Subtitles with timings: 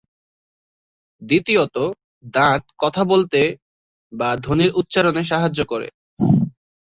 [1.21, 1.75] দ্বিতীয়ত,
[2.33, 3.41] দাঁত কথা বলতে
[4.13, 5.87] বা ধ্বনির উচ্চারণে সাহায্য করে।